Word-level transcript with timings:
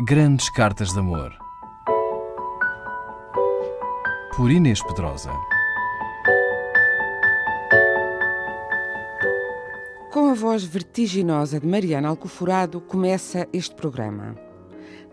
Grandes 0.00 0.50
Cartas 0.50 0.92
de 0.92 0.98
Amor. 0.98 1.32
Por 4.36 4.50
Inês 4.50 4.82
Pedrosa. 4.82 5.30
Com 10.10 10.30
a 10.30 10.34
voz 10.34 10.64
vertiginosa 10.64 11.60
de 11.60 11.66
Mariana 11.68 12.08
Alcoforado 12.08 12.80
começa 12.80 13.46
este 13.52 13.76
programa. 13.76 14.34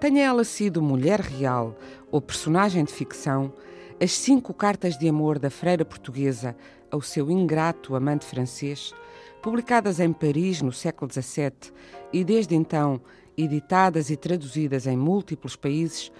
Tenha 0.00 0.24
ela 0.24 0.44
sido 0.44 0.80
mulher 0.80 1.20
real 1.20 1.76
ou 2.10 2.22
personagem 2.22 2.82
de 2.82 2.92
ficção, 2.92 3.52
as 4.00 4.12
cinco 4.12 4.54
cartas 4.54 4.96
de 4.96 5.06
amor 5.06 5.38
da 5.38 5.50
freira 5.50 5.84
portuguesa 5.84 6.56
ao 6.90 7.02
seu 7.02 7.30
ingrato 7.30 7.94
amante 7.94 8.24
francês, 8.24 8.94
publicadas 9.42 10.00
em 10.00 10.10
Paris 10.10 10.62
no 10.62 10.72
século 10.72 11.12
XVII 11.12 11.70
e 12.14 12.24
desde 12.24 12.54
então 12.54 12.98
editadas 13.44 14.10
e 14.10 14.16
traduzidas 14.16 14.86
em 14.86 14.96
múltiplos 14.96 15.56
países, 15.56 16.12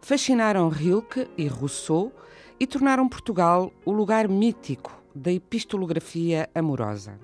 fascinaram 0.00 0.68
Rilke 0.68 1.28
e 1.36 1.46
Rousseau 1.46 2.12
e 2.58 2.66
tornaram 2.66 3.08
Portugal 3.08 3.72
o 3.84 3.92
lugar 3.92 4.28
mítico 4.28 4.92
da 5.14 5.32
epistolografia 5.32 6.48
amorosa. 6.54 7.18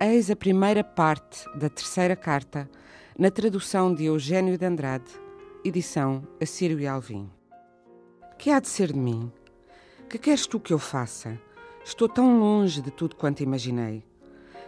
Eis 0.00 0.30
a 0.30 0.36
primeira 0.36 0.84
parte 0.84 1.44
da 1.56 1.68
terceira 1.68 2.14
carta, 2.14 2.70
na 3.18 3.30
tradução 3.30 3.92
de 3.92 4.04
Eugênio 4.04 4.56
de 4.56 4.64
Andrade, 4.64 5.10
edição 5.64 6.22
Assírio 6.40 6.78
e 6.78 6.86
Alvim. 6.86 7.28
Que 8.38 8.50
há 8.50 8.60
de 8.60 8.68
ser 8.68 8.92
de 8.92 8.98
mim? 8.98 9.32
Que 10.08 10.16
queres 10.16 10.46
tu 10.46 10.60
que 10.60 10.72
eu 10.72 10.78
faça? 10.78 11.38
Estou 11.84 12.08
tão 12.08 12.38
longe 12.38 12.80
de 12.80 12.90
tudo 12.90 13.16
quanto 13.16 13.42
imaginei. 13.42 14.04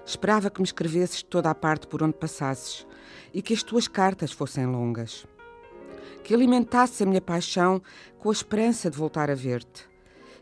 Esperava 0.04 0.50
que 0.50 0.60
me 0.60 0.66
escrevesses 0.66 1.22
toda 1.22 1.50
a 1.50 1.54
parte 1.54 1.86
por 1.86 2.02
onde 2.02 2.14
passasses 2.14 2.86
e 3.32 3.40
que 3.42 3.54
as 3.54 3.62
tuas 3.62 3.86
cartas 3.86 4.32
fossem 4.32 4.66
longas. 4.66 5.26
Que 6.24 6.34
alimentasse 6.34 7.02
a 7.02 7.06
minha 7.06 7.20
paixão 7.20 7.80
com 8.18 8.28
a 8.28 8.32
esperança 8.32 8.90
de 8.90 8.96
voltar 8.96 9.30
a 9.30 9.34
ver-te. 9.34 9.88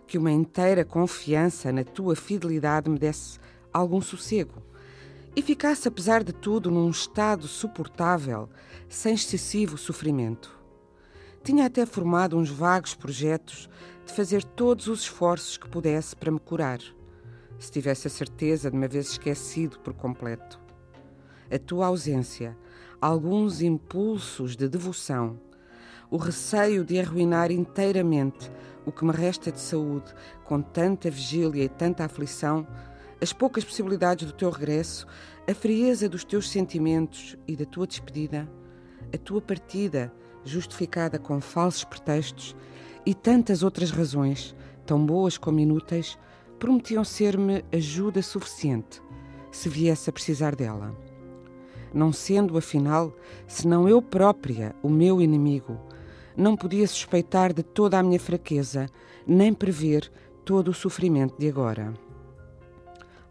Que 0.06 0.18
uma 0.18 0.32
inteira 0.32 0.84
confiança 0.84 1.70
na 1.70 1.84
tua 1.84 2.16
fidelidade 2.16 2.88
me 2.88 2.98
desse 2.98 3.38
algum 3.72 4.00
sossego 4.00 4.62
e 5.38 5.42
ficasse, 5.42 5.86
apesar 5.86 6.24
de 6.24 6.32
tudo, 6.32 6.68
num 6.68 6.90
estado 6.90 7.46
suportável, 7.46 8.48
sem 8.88 9.14
excessivo 9.14 9.78
sofrimento. 9.78 10.58
Tinha 11.44 11.66
até 11.66 11.86
formado 11.86 12.36
uns 12.36 12.50
vagos 12.50 12.94
projetos 12.96 13.70
de 14.04 14.12
fazer 14.12 14.42
todos 14.42 14.88
os 14.88 15.02
esforços 15.02 15.56
que 15.56 15.68
pudesse 15.68 16.16
para 16.16 16.32
me 16.32 16.40
curar, 16.40 16.80
se 17.58 17.70
tivesse 17.70 18.06
a 18.06 18.10
certeza 18.10 18.70
de 18.70 18.76
me 18.76 18.86
haver 18.86 19.00
esquecido 19.00 19.78
por 19.80 19.92
completo. 19.94 20.60
A 21.50 21.58
tua 21.58 21.86
ausência, 21.86 22.56
alguns 23.00 23.62
impulsos 23.62 24.56
de 24.56 24.68
devoção, 24.68 25.40
o 26.10 26.16
receio 26.16 26.84
de 26.84 26.98
arruinar 26.98 27.50
inteiramente 27.50 28.50
o 28.86 28.92
que 28.92 29.04
me 29.04 29.12
resta 29.12 29.52
de 29.52 29.60
saúde 29.60 30.14
com 30.44 30.62
tanta 30.62 31.10
vigília 31.10 31.64
e 31.64 31.68
tanta 31.68 32.04
aflição, 32.04 32.66
as 33.20 33.32
poucas 33.32 33.64
possibilidades 33.64 34.26
do 34.26 34.32
teu 34.32 34.50
regresso, 34.50 35.06
a 35.46 35.54
frieza 35.54 36.08
dos 36.08 36.24
teus 36.24 36.48
sentimentos 36.48 37.36
e 37.46 37.56
da 37.56 37.64
tua 37.64 37.86
despedida, 37.86 38.48
a 39.12 39.18
tua 39.18 39.40
partida 39.40 40.12
justificada 40.44 41.18
com 41.18 41.40
falsos 41.40 41.84
pretextos 41.84 42.56
e 43.04 43.14
tantas 43.14 43.62
outras 43.62 43.90
razões, 43.90 44.54
tão 44.86 45.04
boas 45.04 45.36
como 45.36 45.60
inúteis, 45.60 46.18
prometiam 46.58 47.04
ser-me 47.04 47.64
ajuda 47.72 48.22
suficiente 48.22 49.00
se 49.50 49.68
viesse 49.68 50.10
a 50.10 50.12
precisar 50.12 50.54
dela. 50.54 50.94
Não 51.92 52.12
sendo, 52.12 52.58
afinal, 52.58 53.14
senão 53.46 53.88
eu 53.88 54.02
própria 54.02 54.74
o 54.82 54.88
meu 54.88 55.22
inimigo, 55.22 55.78
não 56.36 56.56
podia 56.56 56.86
suspeitar 56.86 57.52
de 57.52 57.62
toda 57.62 57.98
a 57.98 58.02
minha 58.02 58.20
fraqueza, 58.20 58.88
nem 59.26 59.52
prever 59.54 60.10
todo 60.44 60.68
o 60.68 60.74
sofrimento 60.74 61.38
de 61.38 61.48
agora. 61.48 61.94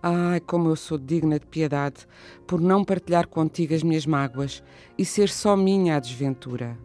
Ai, 0.02 0.40
como 0.40 0.70
eu 0.70 0.76
sou 0.76 0.98
digna 0.98 1.40
de 1.40 1.46
piedade 1.46 2.08
por 2.46 2.62
não 2.62 2.84
partilhar 2.84 3.28
contigo 3.28 3.74
as 3.74 3.84
minhas 3.84 4.06
mágoas 4.06 4.64
e 4.98 5.06
ser 5.06 5.30
só 5.30 5.56
minha 5.56 5.96
a 5.96 6.00
desventura. 6.00 6.78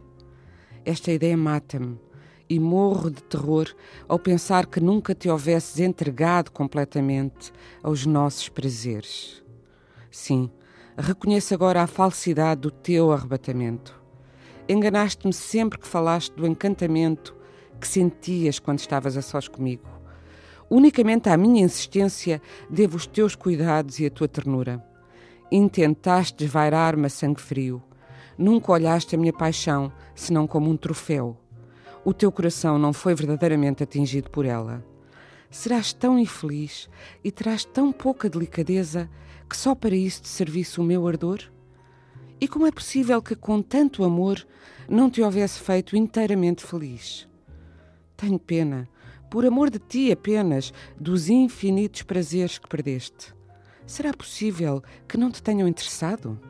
Esta 0.84 1.12
ideia 1.12 1.36
mata-me 1.36 1.98
e 2.52 2.60
morro 2.60 3.10
de 3.10 3.22
terror 3.22 3.74
ao 4.06 4.18
pensar 4.18 4.66
que 4.66 4.78
nunca 4.78 5.14
te 5.14 5.28
houvesses 5.28 5.80
entregado 5.80 6.50
completamente 6.50 7.52
aos 7.82 8.04
nossos 8.04 8.48
prazeres. 8.48 9.42
Sim, 10.10 10.50
reconheço 10.96 11.54
agora 11.54 11.82
a 11.82 11.86
falsidade 11.86 12.60
do 12.60 12.70
teu 12.70 13.10
arrebatamento. 13.10 13.98
Enganaste-me 14.68 15.32
sempre 15.32 15.78
que 15.78 15.88
falaste 15.88 16.34
do 16.34 16.46
encantamento 16.46 17.34
que 17.80 17.88
sentias 17.88 18.58
quando 18.58 18.78
estavas 18.78 19.16
a 19.16 19.22
sós 19.22 19.48
comigo. 19.48 19.88
Unicamente 20.70 21.28
à 21.28 21.36
minha 21.36 21.64
insistência 21.64 22.40
devo 22.68 22.96
os 22.96 23.06
teus 23.06 23.34
cuidados 23.34 23.98
e 23.98 24.06
a 24.06 24.10
tua 24.10 24.28
ternura. 24.28 24.84
Intentaste 25.50 26.36
desvairar-me 26.36 27.06
a 27.06 27.10
sangue 27.10 27.40
frio. 27.40 27.82
Nunca 28.38 28.72
olhaste 28.72 29.14
a 29.14 29.18
minha 29.18 29.32
paixão, 29.32 29.92
senão 30.14 30.46
como 30.46 30.70
um 30.70 30.76
troféu. 30.76 31.41
O 32.04 32.12
teu 32.12 32.32
coração 32.32 32.78
não 32.78 32.92
foi 32.92 33.14
verdadeiramente 33.14 33.82
atingido 33.82 34.28
por 34.28 34.44
ela. 34.44 34.84
Serás 35.48 35.92
tão 35.92 36.18
infeliz 36.18 36.88
e 37.22 37.30
terás 37.30 37.64
tão 37.64 37.92
pouca 37.92 38.28
delicadeza 38.28 39.08
que 39.48 39.56
só 39.56 39.74
para 39.74 39.94
isso 39.94 40.22
te 40.22 40.28
servisse 40.28 40.80
o 40.80 40.84
meu 40.84 41.06
ardor? 41.06 41.40
E 42.40 42.48
como 42.48 42.66
é 42.66 42.72
possível 42.72 43.22
que, 43.22 43.36
com 43.36 43.62
tanto 43.62 44.02
amor, 44.02 44.44
não 44.88 45.08
te 45.08 45.22
houvesse 45.22 45.60
feito 45.60 45.96
inteiramente 45.96 46.64
feliz? 46.64 47.28
Tenho 48.16 48.38
pena, 48.38 48.88
por 49.30 49.46
amor 49.46 49.70
de 49.70 49.78
ti 49.78 50.10
apenas, 50.10 50.72
dos 50.98 51.28
infinitos 51.28 52.02
prazeres 52.02 52.58
que 52.58 52.68
perdeste. 52.68 53.32
Será 53.86 54.12
possível 54.12 54.82
que 55.06 55.16
não 55.16 55.30
te 55.30 55.40
tenham 55.40 55.68
interessado? 55.68 56.40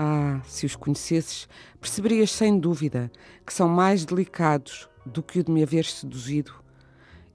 Ah, 0.00 0.40
se 0.44 0.64
os 0.64 0.76
conhecesses, 0.76 1.48
perceberias 1.80 2.30
sem 2.30 2.56
dúvida 2.56 3.10
que 3.44 3.52
são 3.52 3.68
mais 3.68 4.04
delicados 4.04 4.88
do 5.04 5.24
que 5.24 5.40
o 5.40 5.44
de 5.44 5.50
me 5.50 5.60
haver 5.60 5.84
seduzido 5.84 6.54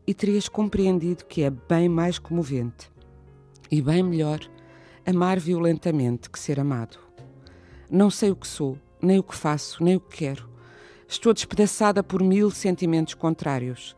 e 0.07 0.13
terias 0.13 0.47
compreendido 0.47 1.25
que 1.25 1.44
é 1.44 1.50
bem 1.50 1.90
mais 1.90 2.18
comovente 2.18 2.90
e 3.69 3.81
bem 3.81 4.01
melhor 4.01 4.40
amar 5.06 5.41
violentamente 5.41 6.29
que 6.29 6.40
ser 6.40 6.57
amado. 6.57 6.97
Não 7.91 8.09
sei 8.09 8.31
o 8.31 8.35
que 8.38 8.47
sou, 8.47 8.78
nem 9.01 9.19
o 9.19 9.24
que 9.24 9.35
faço, 9.35 9.84
nem 9.84 9.97
o 9.97 10.00
que 10.00 10.19
quero. 10.19 10.50
Estou 11.06 11.34
despedaçada 11.34 12.01
por 12.01 12.24
mil 12.24 12.50
sentimentos 12.50 13.13
contrários. 13.13 13.94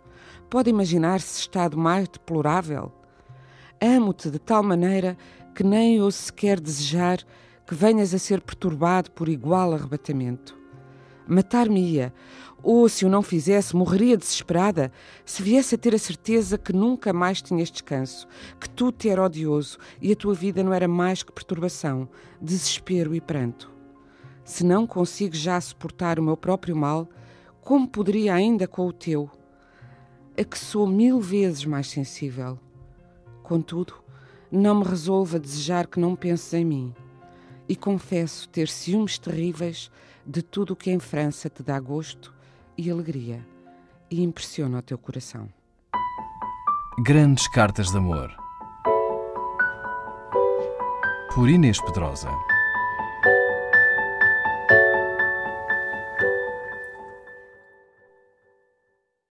Pode 0.50 0.72
imaginar-se 0.72 1.42
estado 1.42 1.78
mais 1.78 2.08
deplorável? 2.08 2.92
Amo-te 3.80 4.32
de 4.32 4.40
tal 4.40 4.64
maneira 4.64 5.16
que 5.54 5.64
nem 5.64 6.02
ouso 6.02 6.18
sequer 6.18 6.60
desejar 6.60 7.20
que 7.66 7.74
venhas 7.74 8.14
a 8.14 8.20
ser 8.20 8.42
perturbado 8.42 9.12
por 9.12 9.28
igual 9.28 9.74
arrebatamento. 9.74 10.56
Matar-me-ia, 11.28 12.14
ou 12.62 12.88
se 12.90 13.06
o 13.06 13.10
não 13.10 13.22
fizesse, 13.22 13.76
morreria 13.76 14.18
desesperada 14.18 14.92
se 15.24 15.42
viesse 15.44 15.76
a 15.76 15.78
ter 15.78 15.94
a 15.94 16.00
certeza 16.00 16.58
que 16.58 16.74
nunca 16.74 17.14
mais 17.14 17.42
tinhas 17.42 17.70
descanso, 17.70 18.28
que 18.60 18.70
tu 18.70 18.92
te 18.92 19.10
era 19.10 19.24
odioso 19.24 19.78
e 20.02 20.12
a 20.12 20.16
tua 20.16 20.34
vida 20.34 20.64
não 20.64 20.74
era 20.74 20.88
mais 20.88 21.22
que 21.22 21.32
perturbação, 21.32 22.10
desespero 22.42 23.14
e 23.14 23.22
pranto. 23.22 23.72
Se 24.44 24.64
não 24.64 24.86
consigo 24.86 25.36
já 25.36 25.60
suportar 25.60 26.20
o 26.20 26.24
meu 26.24 26.38
próprio 26.38 26.76
mal, 26.76 27.10
como 27.62 27.88
poderia 27.88 28.34
ainda 28.34 28.68
com 28.68 28.88
o 28.88 28.94
teu? 28.94 29.30
A 30.38 30.44
que 30.44 30.58
sou 30.58 30.86
mil 30.86 31.20
vezes 31.20 31.66
mais 31.66 31.88
sensível. 31.88 32.60
Contudo, 33.42 33.94
não 34.52 34.76
me 34.76 34.86
resolvo 34.86 35.36
a 35.36 35.40
desejar 35.40 35.88
que 35.88 36.00
não 36.00 36.16
penses 36.16 36.54
em 36.54 36.66
mim. 36.66 36.96
E 37.68 37.76
confesso 37.76 38.48
ter 38.50 38.68
ciúmes 38.68 39.18
terríveis 39.18 39.92
de 40.26 40.42
tudo 40.42 40.74
o 40.74 40.76
que 40.76 40.92
em 40.92 41.00
França 41.00 41.50
te 41.50 41.64
dá 41.64 41.80
gosto 41.80 42.34
e 42.78 42.90
alegria 42.90 43.46
e 44.10 44.22
impressiona 44.22 44.80
o 44.80 44.82
teu 44.82 44.98
coração. 44.98 45.50
Grandes 47.04 47.48
Cartas 47.48 47.92
de 47.92 47.98
Amor. 47.98 48.36
Por 51.34 51.50
Inês 51.50 51.82
Pedrosa. 51.82 52.30